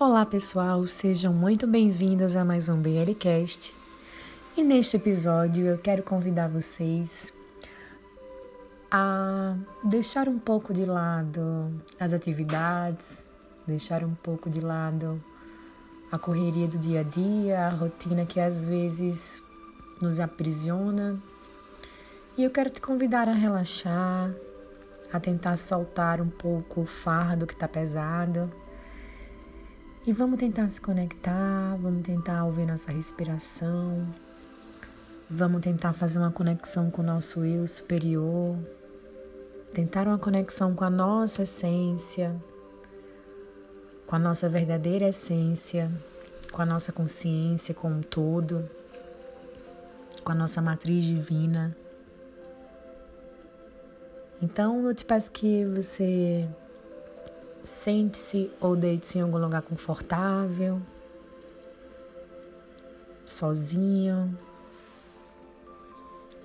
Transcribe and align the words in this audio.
Olá 0.00 0.24
pessoal, 0.24 0.86
sejam 0.86 1.32
muito 1.32 1.66
bem-vindos 1.66 2.36
a 2.36 2.44
mais 2.44 2.68
um 2.68 2.80
BLcast. 2.80 3.74
E 4.56 4.62
neste 4.62 4.96
episódio 4.96 5.66
eu 5.66 5.76
quero 5.76 6.04
convidar 6.04 6.46
vocês 6.48 7.34
a 8.88 9.56
deixar 9.82 10.28
um 10.28 10.38
pouco 10.38 10.72
de 10.72 10.84
lado 10.84 11.82
as 11.98 12.12
atividades, 12.12 13.24
deixar 13.66 14.04
um 14.04 14.14
pouco 14.14 14.48
de 14.48 14.60
lado 14.60 15.20
a 16.12 16.16
correria 16.16 16.68
do 16.68 16.78
dia 16.78 17.00
a 17.00 17.02
dia, 17.02 17.66
a 17.66 17.70
rotina 17.70 18.24
que 18.24 18.38
às 18.38 18.62
vezes 18.62 19.42
nos 20.00 20.20
aprisiona. 20.20 21.20
E 22.36 22.44
eu 22.44 22.50
quero 22.52 22.70
te 22.70 22.80
convidar 22.80 23.28
a 23.28 23.32
relaxar, 23.32 24.32
a 25.12 25.18
tentar 25.18 25.56
soltar 25.56 26.20
um 26.20 26.30
pouco 26.30 26.82
o 26.82 26.86
fardo 26.86 27.48
que 27.48 27.54
está 27.54 27.66
pesado. 27.66 28.48
E 30.06 30.12
vamos 30.12 30.38
tentar 30.38 30.68
se 30.68 30.80
conectar, 30.80 31.76
vamos 31.76 32.02
tentar 32.02 32.44
ouvir 32.44 32.66
nossa 32.66 32.90
respiração, 32.90 34.06
vamos 35.28 35.60
tentar 35.60 35.92
fazer 35.92 36.18
uma 36.18 36.30
conexão 36.30 36.90
com 36.90 37.02
o 37.02 37.04
nosso 37.04 37.44
eu 37.44 37.66
superior, 37.66 38.56
tentar 39.74 40.06
uma 40.06 40.18
conexão 40.18 40.74
com 40.74 40.84
a 40.84 40.90
nossa 40.90 41.42
essência, 41.42 42.34
com 44.06 44.16
a 44.16 44.18
nossa 44.18 44.48
verdadeira 44.48 45.08
essência, 45.08 45.90
com 46.50 46.62
a 46.62 46.66
nossa 46.66 46.90
consciência 46.90 47.74
como 47.74 47.96
um 47.96 48.02
todo, 48.02 48.68
com 50.24 50.32
a 50.32 50.34
nossa 50.34 50.62
matriz 50.62 51.04
divina. 51.04 51.76
Então 54.40 54.86
eu 54.86 54.94
te 54.94 55.04
peço 55.04 55.30
que 55.32 55.66
você 55.66 56.48
sente-se 57.68 58.50
ou 58.60 58.74
deite-se 58.74 59.18
em 59.18 59.22
algum 59.22 59.38
lugar 59.38 59.62
confortável, 59.62 60.80
sozinho. 63.26 64.36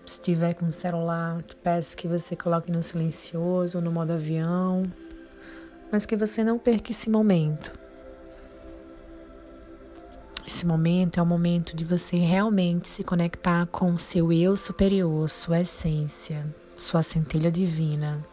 Se 0.06 0.22
tiver 0.22 0.54
com 0.54 0.66
o 0.66 0.72
celular, 0.72 1.42
te 1.44 1.56
peço 1.56 1.96
que 1.96 2.08
você 2.08 2.36
coloque 2.36 2.72
no 2.72 2.84
silencioso, 2.84 3.82
no 3.82 3.92
modo 3.92 4.14
avião, 4.14 4.84
mas 5.92 6.06
que 6.06 6.16
você 6.16 6.44
não 6.44 6.60
perca 6.60 6.92
esse 6.92 7.10
momento. 7.10 7.72
Esse 10.46 10.66
momento 10.66 11.20
é 11.20 11.24
o 11.24 11.26
momento 11.26 11.76
de 11.76 11.86
você 11.86 12.18
realmente 12.18 12.90
se 12.90 13.04
conectar 13.04 13.66
com 13.68 13.94
o 13.94 14.00
seu 14.00 14.32
eu 14.32 14.58
superior, 14.58 15.30
sua 15.30 15.62
essência 15.62 16.46
sua 16.76 17.04
centelha 17.04 17.52
divina, 17.52 18.26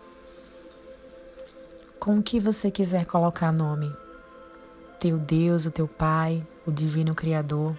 com 2.01 2.19
o 2.19 2.23
que 2.23 2.41
você 2.41 2.70
quiser 2.70 3.05
colocar 3.05 3.53
nome, 3.53 3.95
teu 4.98 5.19
Deus, 5.19 5.67
o 5.67 5.70
teu 5.70 5.87
Pai, 5.87 6.45
o 6.67 6.73
Divino 6.73 7.15
Criador. 7.15 7.77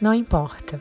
Não 0.00 0.14
importa. 0.14 0.80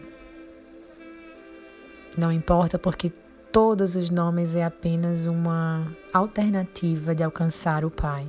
Não 2.18 2.32
importa 2.32 2.80
porque 2.80 3.12
todos 3.52 3.96
os 3.96 4.10
nomes 4.10 4.56
é 4.56 4.64
apenas 4.64 5.28
uma 5.28 5.94
alternativa 6.14 7.14
de 7.14 7.22
alcançar 7.22 7.84
o 7.84 7.92
Pai, 7.92 8.26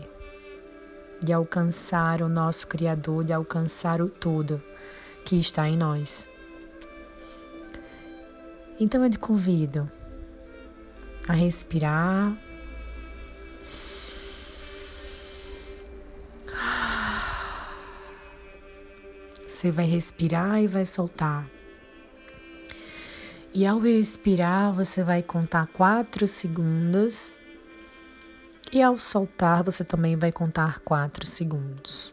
de 1.22 1.32
alcançar 1.32 2.20
o 2.20 2.28
nosso 2.28 2.66
Criador, 2.66 3.22
de 3.22 3.32
alcançar 3.32 4.02
o 4.02 4.08
todo 4.08 4.60
que 5.24 5.36
está 5.36 5.68
em 5.68 5.76
nós. 5.76 6.28
Então 8.80 9.04
eu 9.04 9.10
te 9.10 9.18
convido 9.18 9.88
a 11.28 11.34
respirar. 11.34 12.49
Você 19.60 19.70
vai 19.70 19.84
respirar 19.84 20.62
e 20.62 20.66
vai 20.66 20.86
soltar. 20.86 21.46
E 23.52 23.66
ao 23.66 23.78
respirar, 23.78 24.72
você 24.72 25.04
vai 25.04 25.22
contar 25.22 25.66
quatro 25.66 26.26
segundos. 26.26 27.38
E 28.72 28.80
ao 28.80 28.98
soltar, 28.98 29.62
você 29.62 29.84
também 29.84 30.16
vai 30.16 30.32
contar 30.32 30.78
quatro 30.78 31.26
segundos. 31.26 32.10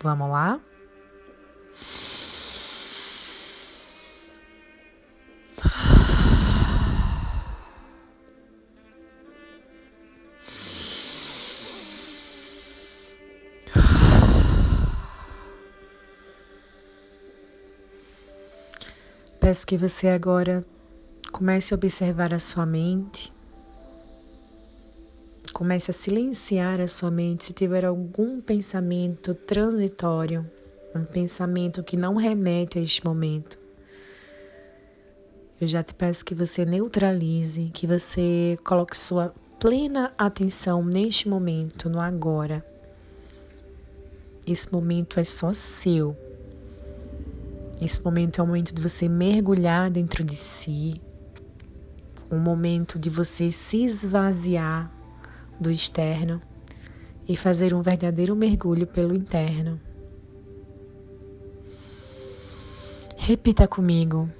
Vamos 0.00 0.30
lá? 0.30 0.60
Peço 19.44 19.66
que 19.66 19.76
você 19.76 20.08
agora 20.08 20.64
comece 21.30 21.74
a 21.74 21.76
observar 21.76 22.32
a 22.32 22.38
sua 22.38 22.64
mente. 22.64 23.30
Comece 25.52 25.90
a 25.90 25.94
silenciar 25.94 26.80
a 26.80 26.88
sua 26.88 27.10
mente 27.10 27.44
se 27.44 27.52
tiver 27.52 27.84
algum 27.84 28.40
pensamento 28.40 29.34
transitório, 29.34 30.50
um 30.94 31.04
pensamento 31.04 31.82
que 31.82 31.94
não 31.94 32.14
remete 32.14 32.78
a 32.78 32.82
este 32.82 33.04
momento. 33.04 33.58
Eu 35.60 35.68
já 35.68 35.82
te 35.82 35.92
peço 35.92 36.24
que 36.24 36.34
você 36.34 36.64
neutralize, 36.64 37.70
que 37.74 37.86
você 37.86 38.56
coloque 38.64 38.96
sua 38.96 39.34
plena 39.60 40.14
atenção 40.16 40.82
neste 40.82 41.28
momento, 41.28 41.90
no 41.90 42.00
agora. 42.00 42.64
Esse 44.46 44.72
momento 44.72 45.20
é 45.20 45.24
só 45.24 45.52
seu. 45.52 46.23
Esse 47.84 48.02
momento 48.02 48.40
é 48.40 48.42
o 48.42 48.46
momento 48.46 48.74
de 48.74 48.80
você 48.80 49.10
mergulhar 49.10 49.90
dentro 49.90 50.24
de 50.24 50.34
si, 50.34 51.02
um 52.30 52.38
momento 52.38 52.98
de 52.98 53.10
você 53.10 53.50
se 53.50 53.84
esvaziar 53.84 54.90
do 55.60 55.70
externo 55.70 56.40
e 57.28 57.36
fazer 57.36 57.74
um 57.74 57.82
verdadeiro 57.82 58.34
mergulho 58.34 58.86
pelo 58.86 59.14
interno. 59.14 59.78
Repita 63.18 63.68
comigo. 63.68 64.30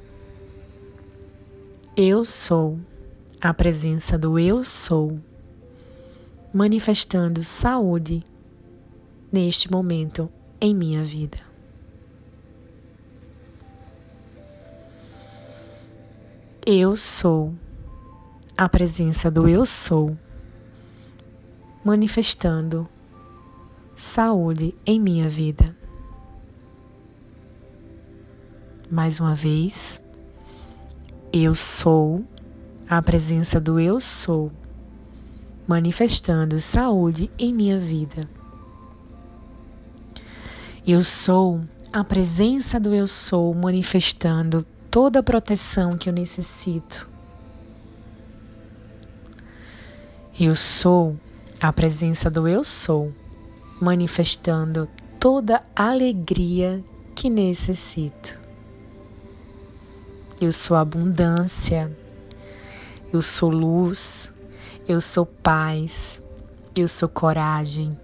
Eu 1.95 2.25
sou 2.25 2.79
a 3.43 3.53
presença 3.53 4.17
do 4.17 4.39
Eu 4.39 4.65
sou, 4.65 5.21
manifestando 6.51 7.45
saúde 7.45 8.25
neste 9.31 9.71
momento 9.71 10.33
em 10.59 10.75
minha 10.75 11.03
vida. 11.03 11.54
Eu 16.67 16.97
sou, 16.97 17.53
a 18.57 18.67
presença 18.71 19.31
do 19.31 19.47
Eu 19.47 19.67
sou, 19.67 20.17
manifestando 21.85 22.89
saúde 23.95 24.75
em 24.87 24.99
minha 24.99 25.29
vida. 25.29 25.77
Mais 28.91 29.21
uma 29.21 29.35
vez, 29.35 30.01
eu 31.31 31.55
sou, 31.55 32.25
a 32.89 33.03
presença 33.03 33.61
do 33.61 33.79
Eu 33.79 34.01
sou, 34.01 34.51
manifestando 35.69 36.59
saúde 36.59 37.31
em 37.39 37.53
minha 37.53 37.79
vida. 37.79 38.27
Eu 40.87 41.03
sou. 41.03 41.61
A 41.93 42.03
presença 42.03 42.81
do 42.81 42.93
Eu 42.93 43.07
sou 43.07 43.55
manifestando 43.55 44.67
toda 44.95 45.19
a 45.19 45.23
proteção 45.25 45.99
que 45.99 46.09
eu 46.09 46.13
necessito. 46.13 47.11
Eu 50.39 50.55
sou 50.55 51.17
a 51.61 51.73
presença 51.73 52.31
do 52.31 52.47
Eu 52.47 52.63
Sou, 52.63 53.13
manifestando 53.81 54.89
toda 55.19 55.65
a 55.75 55.91
alegria 55.91 56.81
que 57.13 57.29
necessito. 57.29 58.39
Eu 60.41 60.53
sou 60.53 60.77
abundância, 60.77 61.91
eu 63.13 63.21
sou 63.21 63.51
luz, 63.51 64.33
eu 64.87 65.01
sou 65.01 65.27
paz, 65.27 66.23
eu 66.73 66.87
sou 66.87 67.09
coragem, 67.09 67.99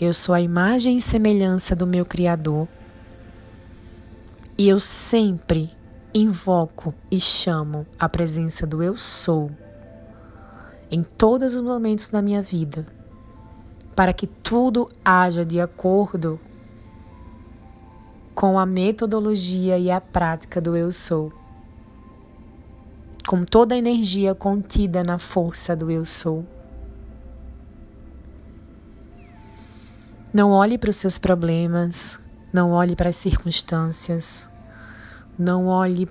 eu 0.00 0.12
sou 0.12 0.34
a 0.34 0.40
imagem 0.40 0.96
e 0.96 1.00
semelhança 1.00 1.76
do 1.76 1.86
meu 1.86 2.04
Criador. 2.04 2.66
E 4.58 4.68
eu 4.68 4.80
sempre 4.80 5.77
invoco 6.14 6.94
e 7.10 7.20
chamo 7.20 7.86
a 7.98 8.08
presença 8.08 8.66
do 8.66 8.82
Eu 8.82 8.96
Sou 8.96 9.50
em 10.90 11.02
todos 11.02 11.54
os 11.54 11.60
momentos 11.60 12.08
da 12.08 12.22
minha 12.22 12.40
vida, 12.40 12.86
para 13.94 14.12
que 14.12 14.26
tudo 14.26 14.88
haja 15.04 15.44
de 15.44 15.60
acordo 15.60 16.40
com 18.34 18.58
a 18.58 18.64
metodologia 18.64 19.78
e 19.78 19.90
a 19.90 20.00
prática 20.00 20.60
do 20.60 20.76
Eu 20.76 20.92
Sou, 20.92 21.32
com 23.26 23.44
toda 23.44 23.74
a 23.74 23.78
energia 23.78 24.34
contida 24.34 25.04
na 25.04 25.18
força 25.18 25.76
do 25.76 25.90
Eu 25.90 26.04
Sou. 26.04 26.46
Não 30.32 30.52
olhe 30.52 30.78
para 30.78 30.90
os 30.90 30.96
seus 30.96 31.18
problemas, 31.18 32.18
não 32.52 32.70
olhe 32.70 32.94
para 32.94 33.08
as 33.08 33.16
circunstâncias, 33.16 34.48
não 35.38 35.66
olhe 35.66 36.08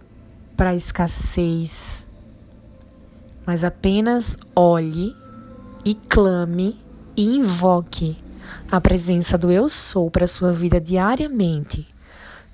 para 0.55 0.69
a 0.69 0.75
escassez, 0.75 2.07
mas 3.45 3.63
apenas 3.63 4.37
olhe 4.55 5.15
e 5.83 5.93
clame 5.93 6.79
e 7.15 7.37
invoque 7.37 8.17
a 8.71 8.79
presença 8.79 9.37
do 9.37 9.51
Eu 9.51 9.69
Sou 9.69 10.09
para 10.09 10.25
a 10.25 10.27
sua 10.27 10.51
vida 10.51 10.79
diariamente, 10.79 11.87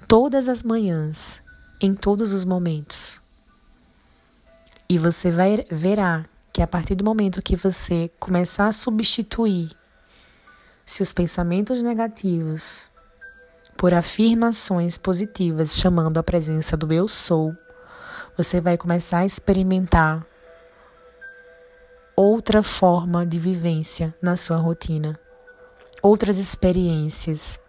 todas 0.07 0.49
as 0.49 0.63
manhãs, 0.63 1.41
em 1.79 1.93
todos 1.93 2.33
os 2.33 2.43
momentos. 2.43 3.21
E 4.89 4.97
você 4.97 5.31
vai, 5.31 5.65
verá 5.71 6.25
que 6.51 6.61
a 6.61 6.67
partir 6.67 6.95
do 6.95 7.03
momento 7.03 7.41
que 7.41 7.55
você 7.55 8.11
começar 8.19 8.67
a 8.67 8.71
substituir 8.71 9.71
seus 10.85 11.13
pensamentos 11.13 11.81
negativos 11.81 12.92
por 13.83 13.93
afirmações 13.93 14.97
positivas, 14.97 15.75
chamando 15.75 16.17
a 16.17 16.23
presença 16.23 16.77
do 16.77 16.93
eu 16.93 17.05
sou, 17.05 17.53
você 18.37 18.61
vai 18.61 18.77
começar 18.77 19.17
a 19.17 19.25
experimentar 19.25 20.25
outra 22.15 22.63
forma 22.63 23.25
de 23.25 23.37
vivência 23.37 24.15
na 24.21 24.37
sua 24.37 24.55
rotina, 24.55 25.19
outras 26.01 26.37
experiências, 26.37 27.59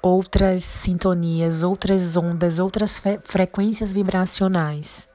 outras 0.00 0.64
sintonias, 0.64 1.62
outras 1.62 2.16
ondas, 2.16 2.58
outras 2.58 2.98
frequências 3.24 3.92
vibracionais. 3.92 5.06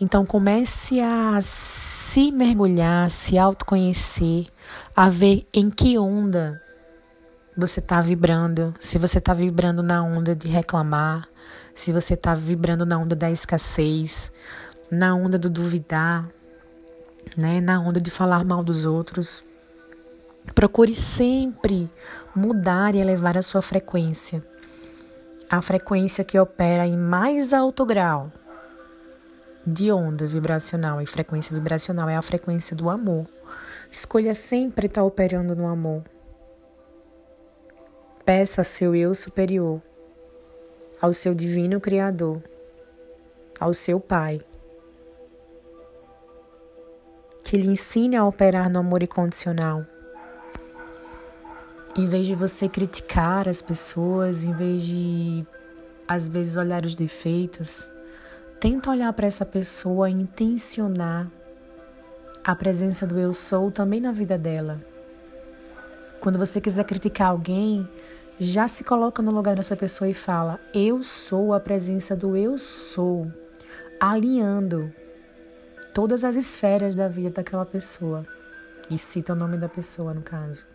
Então 0.00 0.26
comece 0.26 1.00
a 1.00 1.40
se 1.40 2.32
mergulhar, 2.32 3.08
se 3.12 3.38
autoconhecer, 3.38 4.52
a 4.94 5.08
ver 5.08 5.46
em 5.52 5.70
que 5.70 5.98
onda 5.98 6.60
você 7.56 7.80
está 7.80 8.00
vibrando. 8.00 8.74
Se 8.80 8.98
você 8.98 9.18
está 9.18 9.32
vibrando 9.32 9.82
na 9.82 10.02
onda 10.02 10.34
de 10.34 10.48
reclamar, 10.48 11.28
se 11.74 11.92
você 11.92 12.14
está 12.14 12.34
vibrando 12.34 12.84
na 12.84 12.98
onda 12.98 13.14
da 13.16 13.30
escassez, 13.30 14.30
na 14.90 15.14
onda 15.14 15.38
do 15.38 15.50
duvidar, 15.50 16.28
né? 17.36 17.60
na 17.60 17.80
onda 17.80 18.00
de 18.00 18.10
falar 18.10 18.44
mal 18.44 18.62
dos 18.62 18.84
outros. 18.84 19.44
Procure 20.54 20.94
sempre 20.94 21.90
mudar 22.34 22.94
e 22.94 22.98
elevar 22.98 23.36
a 23.38 23.42
sua 23.42 23.62
frequência. 23.62 24.44
A 25.48 25.62
frequência 25.62 26.24
que 26.24 26.38
opera 26.38 26.86
em 26.86 26.96
mais 26.96 27.52
alto 27.52 27.84
grau 27.84 28.30
de 29.66 29.90
onda 29.90 30.26
vibracional 30.26 31.00
e 31.00 31.06
frequência 31.06 31.54
vibracional 31.54 32.08
é 32.08 32.16
a 32.16 32.22
frequência 32.22 32.76
do 32.76 32.90
amor. 32.90 33.26
Escolha 33.90 34.34
sempre 34.34 34.86
estar 34.86 35.04
operando 35.04 35.54
no 35.54 35.66
amor. 35.66 36.02
Peça 38.24 38.62
a 38.62 38.64
seu 38.64 38.94
eu 38.94 39.14
superior, 39.14 39.82
ao 41.00 41.12
seu 41.12 41.34
divino 41.34 41.80
Criador, 41.80 42.42
ao 43.60 43.74
seu 43.74 44.00
Pai, 44.00 44.40
que 47.44 47.56
lhe 47.56 47.68
ensine 47.68 48.16
a 48.16 48.24
operar 48.24 48.70
no 48.70 48.80
amor 48.80 49.02
incondicional. 49.02 49.84
Em 51.96 52.06
vez 52.06 52.26
de 52.26 52.34
você 52.34 52.68
criticar 52.68 53.48
as 53.48 53.60
pessoas, 53.60 54.44
em 54.44 54.52
vez 54.52 54.82
de 54.82 55.46
às 56.08 56.28
vezes 56.28 56.56
olhar 56.56 56.84
os 56.84 56.94
defeitos, 56.94 57.88
Tenta 58.64 58.90
olhar 58.90 59.12
para 59.12 59.26
essa 59.26 59.44
pessoa 59.44 60.08
e 60.08 60.14
intencionar 60.14 61.30
a 62.44 62.54
presença 62.54 63.06
do 63.06 63.18
eu 63.18 63.32
sou 63.32 63.70
também 63.70 64.00
na 64.00 64.12
vida 64.12 64.36
dela. 64.36 64.78
Quando 66.20 66.38
você 66.38 66.60
quiser 66.60 66.84
criticar 66.84 67.28
alguém, 67.28 67.88
já 68.38 68.68
se 68.68 68.84
coloca 68.84 69.22
no 69.22 69.30
lugar 69.30 69.56
dessa 69.56 69.74
pessoa 69.74 70.08
e 70.08 70.14
fala: 70.14 70.60
Eu 70.74 71.02
sou 71.02 71.54
a 71.54 71.60
presença 71.60 72.14
do 72.14 72.36
eu 72.36 72.58
sou, 72.58 73.32
alinhando 73.98 74.92
todas 75.94 76.22
as 76.22 76.36
esferas 76.36 76.94
da 76.94 77.08
vida 77.08 77.30
daquela 77.30 77.64
pessoa. 77.64 78.26
E 78.90 78.98
cita 78.98 79.32
o 79.32 79.36
nome 79.36 79.56
da 79.56 79.68
pessoa, 79.68 80.12
no 80.12 80.20
caso. 80.20 80.66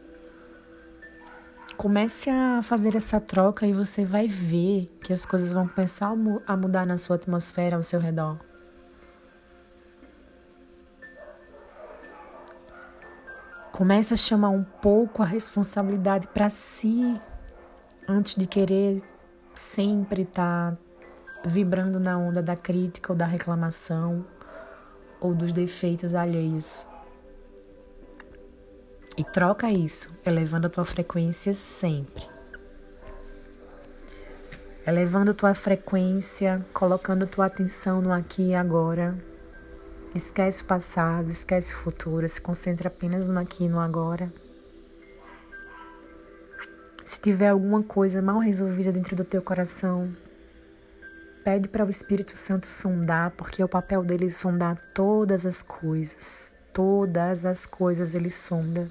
Comece 1.78 2.32
a 2.32 2.62
fazer 2.64 2.96
essa 2.96 3.22
troca 3.22 3.68
e 3.68 3.72
você 3.72 4.04
vai 4.04 4.28
ver 4.28 4.92
que 5.04 5.14
as 5.14 5.26
coisas 5.26 5.54
vão 5.54 5.68
começar 5.68 6.12
a 6.48 6.58
mudar 6.58 6.86
na 6.86 6.98
sua 6.98 7.16
atmosfera 7.18 7.76
ao 7.76 7.84
seu 7.84 8.00
redor. 8.00 8.49
Comece 13.80 14.14
a 14.14 14.18
chamar 14.18 14.50
um 14.50 14.62
pouco 14.62 15.24
a 15.24 15.26
responsabilidade 15.26 16.28
para 16.28 16.50
si 16.50 17.18
antes 18.10 18.36
de 18.36 18.46
querer 18.46 19.02
sempre 19.56 20.24
estar 20.24 20.74
tá 20.74 20.78
vibrando 21.46 21.98
na 21.98 22.18
onda 22.18 22.44
da 22.44 22.58
crítica 22.58 23.14
ou 23.14 23.18
da 23.18 23.26
reclamação 23.26 24.26
ou 25.22 25.34
dos 25.34 25.54
defeitos 25.54 26.14
alheios. 26.14 26.86
E 29.18 29.24
troca 29.24 29.72
isso, 29.72 30.14
elevando 30.26 30.68
a 30.68 30.70
tua 30.70 30.84
frequência 30.84 31.54
sempre. 31.54 32.28
Elevando 34.86 35.34
tua 35.34 35.54
frequência, 35.54 36.66
colocando 36.74 37.26
tua 37.26 37.46
atenção 37.46 38.02
no 38.02 38.12
aqui 38.12 38.50
e 38.50 38.56
agora. 38.56 39.18
Esquece 40.16 40.64
o 40.64 40.66
passado, 40.66 41.30
esquece 41.30 41.72
o 41.72 41.78
futuro, 41.78 42.28
se 42.28 42.42
concentra 42.42 42.88
apenas 42.88 43.28
no 43.28 43.40
aqui 43.40 43.66
e 43.66 43.70
no 43.70 43.80
agora. 43.80 44.34
Se 47.06 47.22
tiver 47.22 47.50
alguma 47.50 47.84
coisa 47.84 48.20
mal 48.22 48.40
resolvida 48.40 48.92
dentro 48.92 49.16
do 49.16 49.24
teu 49.24 49.42
coração, 49.42 50.12
pede 51.44 51.68
para 51.68 51.86
o 51.86 51.90
Espírito 51.90 52.36
Santo 52.36 52.66
sondar, 52.66 53.32
porque 53.32 53.62
é 53.62 53.66
o 53.66 53.70
papel 53.70 54.04
dele 54.04 54.32
sondar 54.32 54.80
todas 54.96 55.46
as 55.46 55.62
coisas. 55.62 56.56
Todas 56.74 57.46
as 57.46 57.68
coisas 57.68 58.16
ele 58.16 58.32
sonda. 58.32 58.90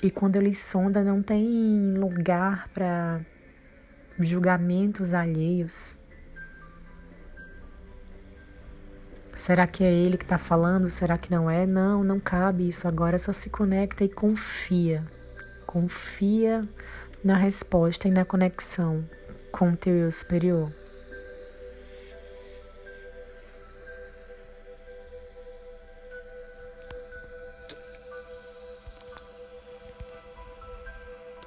E 0.00 0.10
quando 0.10 0.36
ele 0.36 0.54
sonda, 0.54 1.02
não 1.02 1.20
tem 1.20 1.94
lugar 1.96 2.68
para 2.68 3.20
julgamentos 4.20 5.12
alheios. 5.12 5.97
Será 9.38 9.68
que 9.68 9.84
é 9.84 9.92
ele 9.92 10.18
que 10.18 10.24
está 10.24 10.36
falando? 10.36 10.88
Será 10.88 11.16
que 11.16 11.30
não 11.30 11.48
é? 11.48 11.64
Não, 11.64 12.02
não 12.02 12.18
cabe 12.18 12.66
isso 12.66 12.88
agora. 12.88 13.20
Só 13.20 13.30
se 13.30 13.48
conecta 13.48 14.02
e 14.02 14.08
confia. 14.08 15.06
Confia 15.64 16.68
na 17.22 17.36
resposta 17.36 18.08
e 18.08 18.10
na 18.10 18.24
conexão 18.24 19.08
com 19.52 19.70
o 19.70 19.76
teu 19.76 19.94
eu 19.94 20.10
superior. 20.10 20.72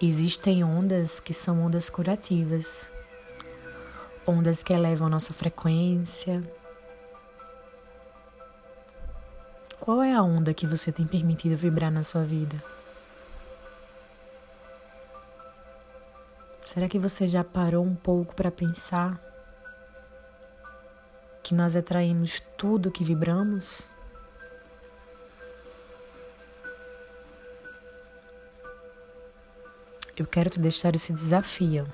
Existem 0.01 0.63
ondas 0.63 1.19
que 1.19 1.33
são 1.33 1.61
ondas 1.61 1.89
curativas, 1.89 2.89
ondas 4.25 4.63
que 4.63 4.71
elevam 4.71 5.09
nossa 5.09 5.33
frequência. 5.33 6.41
Qual 9.81 10.01
é 10.01 10.13
a 10.13 10.21
onda 10.21 10.53
que 10.53 10.65
você 10.65 10.91
tem 10.91 11.05
permitido 11.05 11.57
vibrar 11.57 11.91
na 11.91 12.03
sua 12.03 12.23
vida? 12.23 12.55
Será 16.61 16.87
que 16.87 16.97
você 16.97 17.27
já 17.27 17.43
parou 17.43 17.83
um 17.83 17.95
pouco 17.95 18.33
para 18.33 18.49
pensar 18.49 19.19
que 21.43 21.53
nós 21.53 21.75
atraímos 21.75 22.39
tudo 22.55 22.91
que 22.91 23.03
vibramos? 23.03 23.91
eu 30.21 30.27
quero 30.27 30.49
te 30.51 30.59
deixar 30.59 30.93
esse 30.93 31.11
desafio 31.11 31.85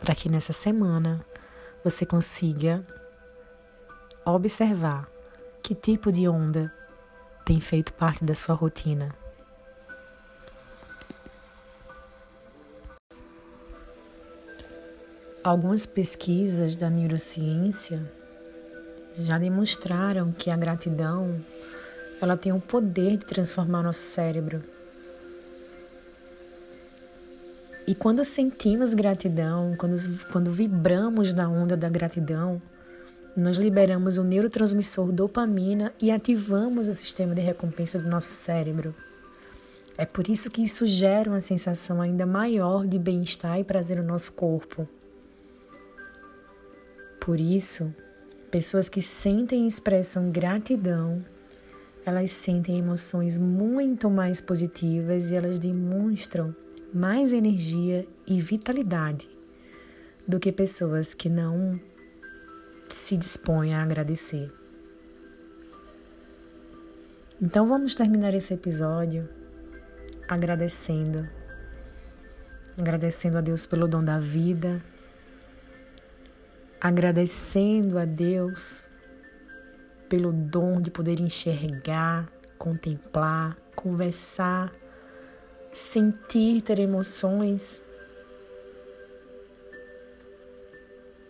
para 0.00 0.14
que 0.14 0.28
nessa 0.28 0.52
semana 0.52 1.24
você 1.82 2.04
consiga 2.04 2.84
observar 4.24 5.08
que 5.62 5.74
tipo 5.74 6.10
de 6.10 6.28
onda 6.28 6.72
tem 7.46 7.60
feito 7.60 7.94
parte 7.94 8.22
da 8.22 8.34
sua 8.34 8.54
rotina. 8.54 9.14
Algumas 15.42 15.86
pesquisas 15.86 16.76
da 16.76 16.90
neurociência 16.90 18.12
já 19.12 19.38
demonstraram 19.38 20.30
que 20.30 20.50
a 20.50 20.56
gratidão 20.56 21.42
ela 22.20 22.36
tem 22.36 22.52
o 22.52 22.60
poder 22.60 23.16
de 23.16 23.24
transformar 23.24 23.82
nosso 23.82 24.02
cérebro 24.02 24.62
E 27.86 27.94
quando 27.94 28.24
sentimos 28.24 28.94
gratidão, 28.94 29.76
quando, 29.78 29.94
quando 30.32 30.50
vibramos 30.50 31.32
na 31.32 31.48
onda 31.48 31.76
da 31.76 31.88
gratidão, 31.88 32.60
nós 33.36 33.58
liberamos 33.58 34.16
o 34.16 34.24
neurotransmissor 34.24 35.12
dopamina 35.12 35.92
e 36.00 36.10
ativamos 36.10 36.88
o 36.88 36.92
sistema 36.92 37.34
de 37.34 37.42
recompensa 37.42 37.98
do 37.98 38.08
nosso 38.08 38.30
cérebro. 38.30 38.94
É 39.98 40.06
por 40.06 40.28
isso 40.28 40.50
que 40.50 40.62
isso 40.62 40.86
gera 40.86 41.28
uma 41.28 41.40
sensação 41.40 42.00
ainda 42.00 42.24
maior 42.24 42.86
de 42.86 42.98
bem-estar 42.98 43.58
e 43.58 43.64
prazer 43.64 43.98
no 43.98 44.04
nosso 44.04 44.32
corpo. 44.32 44.88
Por 47.20 47.38
isso, 47.38 47.94
pessoas 48.50 48.88
que 48.88 49.02
sentem 49.02 49.64
e 49.64 49.66
expressam 49.66 50.30
gratidão, 50.30 51.22
elas 52.06 52.30
sentem 52.30 52.78
emoções 52.78 53.36
muito 53.36 54.08
mais 54.08 54.40
positivas 54.40 55.30
e 55.30 55.36
elas 55.36 55.58
demonstram 55.58 56.54
mais 56.94 57.32
energia 57.32 58.06
e 58.26 58.40
vitalidade 58.40 59.28
do 60.26 60.40
que 60.40 60.52
pessoas 60.52 61.12
que 61.14 61.28
não 61.28 61.78
se 62.88 63.16
dispõem 63.16 63.74
a 63.74 63.82
agradecer. 63.82 64.52
Então 67.40 67.66
vamos 67.66 67.94
terminar 67.94 68.32
esse 68.34 68.54
episódio 68.54 69.28
agradecendo. 70.28 71.28
Agradecendo 72.78 73.38
a 73.38 73.40
Deus 73.40 73.66
pelo 73.66 73.86
dom 73.86 74.02
da 74.02 74.18
vida. 74.18 74.82
Agradecendo 76.80 77.98
a 77.98 78.04
Deus 78.04 78.86
pelo 80.08 80.32
dom 80.32 80.80
de 80.80 80.90
poder 80.90 81.20
enxergar, 81.20 82.28
contemplar, 82.58 83.56
conversar, 83.74 84.72
sentir, 85.72 86.62
ter 86.62 86.78
emoções 86.78 87.84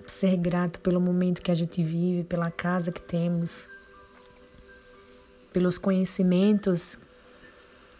ser 0.06 0.36
grato 0.36 0.80
pelo 0.80 1.00
momento 1.00 1.42
que 1.42 1.50
a 1.50 1.54
gente 1.54 1.82
vive, 1.82 2.25
pela 2.25 2.50
casa 2.50 2.92
que 2.92 3.00
temos, 3.00 3.68
pelos 5.52 5.78
conhecimentos 5.78 6.98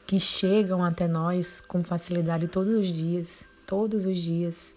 que 0.07 0.21
chegam 0.21 0.85
até 0.85 1.09
nós 1.09 1.61
com 1.61 1.83
facilidade 1.83 2.47
todos 2.47 2.73
os 2.75 2.87
dias, 2.87 3.49
todos 3.67 4.05
os 4.05 4.19
dias. 4.19 4.75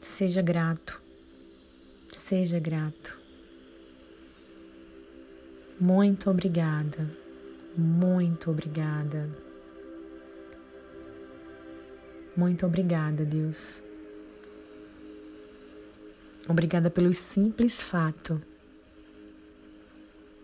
Seja 0.00 0.40
grato, 0.40 1.00
seja 2.12 2.58
grato. 2.58 3.18
Muito 5.80 6.30
obrigada, 6.30 7.10
muito 7.76 8.50
obrigada. 8.50 9.28
Muito 12.34 12.64
obrigada, 12.64 13.24
Deus. 13.26 13.82
Obrigada 16.48 16.90
pelo 16.90 17.12
simples 17.12 17.80
fato 17.80 18.42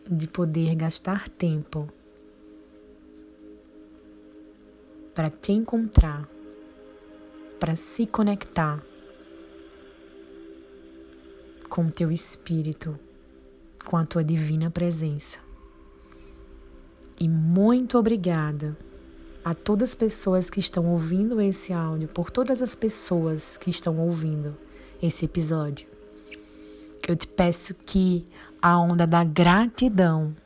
de 0.09 0.28
poder 0.28 0.75
gastar 0.76 1.28
tempo 1.28 1.88
para 5.12 5.28
te 5.28 5.50
encontrar, 5.50 6.28
para 7.59 7.75
se 7.75 8.07
conectar 8.07 8.81
com 11.69 11.87
o 11.87 11.90
teu 11.90 12.12
espírito, 12.12 12.97
com 13.85 13.97
a 13.97 14.07
tua 14.07 14.23
divina 14.23 14.71
presença. 14.71 15.40
E 17.21 17.28
muito 17.28 17.99
obrigada 17.99 18.76
a 19.45 19.52
todas 19.52 19.90
as 19.90 19.95
pessoas 19.97 20.49
que 20.49 20.61
estão 20.61 20.87
ouvindo 20.87 21.40
esse 21.40 21.73
áudio, 21.73 22.07
por 22.07 22.31
todas 22.31 22.62
as 22.62 22.76
pessoas 22.76 23.57
que 23.57 23.71
estão 23.71 23.99
ouvindo 23.99 24.57
esse 25.02 25.25
episódio. 25.25 25.88
Eu 27.09 27.17
te 27.17 27.27
peço 27.27 27.75
que 27.87 28.27
a 28.61 28.79
onda 28.79 29.07
da 29.07 29.25
gratidão 29.25 30.37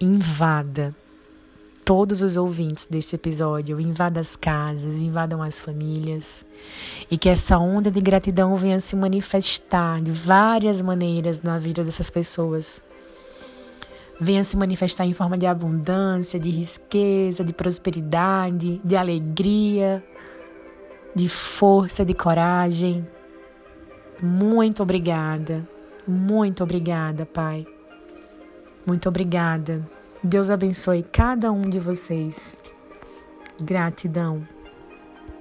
invada 0.00 0.92
todos 1.84 2.20
os 2.20 2.36
ouvintes 2.36 2.86
deste 2.86 3.14
episódio, 3.14 3.80
invada 3.80 4.18
as 4.18 4.34
casas, 4.34 5.00
invadam 5.00 5.40
as 5.40 5.60
famílias 5.60 6.44
e 7.08 7.16
que 7.16 7.28
essa 7.28 7.58
onda 7.58 7.92
de 7.92 8.00
gratidão 8.00 8.56
venha 8.56 8.80
se 8.80 8.96
manifestar 8.96 10.02
de 10.02 10.10
várias 10.10 10.82
maneiras 10.82 11.42
na 11.42 11.60
vida 11.60 11.84
dessas 11.84 12.10
pessoas. 12.10 12.82
Venha 14.20 14.42
se 14.42 14.56
manifestar 14.56 15.06
em 15.06 15.12
forma 15.12 15.38
de 15.38 15.46
abundância, 15.46 16.40
de 16.40 16.50
riqueza, 16.50 17.44
de 17.44 17.52
prosperidade, 17.52 18.80
de 18.84 18.96
alegria, 18.96 20.02
de 21.14 21.28
força, 21.28 22.04
de 22.04 22.14
coragem. 22.14 23.06
Muito 24.24 24.82
obrigada, 24.82 25.68
muito 26.08 26.62
obrigada, 26.62 27.26
Pai. 27.26 27.66
Muito 28.86 29.06
obrigada. 29.06 29.86
Deus 30.22 30.48
abençoe 30.48 31.02
cada 31.02 31.52
um 31.52 31.68
de 31.68 31.78
vocês. 31.78 32.58
Gratidão. 33.60 34.53